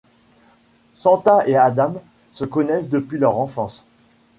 [0.95, 2.01] Santa et Adam
[2.33, 3.85] se connaissent depuis leur enfance.